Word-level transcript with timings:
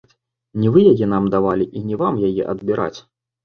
Не 0.61 0.71
вы 0.77 0.85
яе 0.93 1.05
нам 1.13 1.29
давалі 1.37 1.69
і 1.77 1.85
не 1.93 2.03
вам 2.03 2.15
яе 2.33 2.51
адбіраць. 2.59 2.95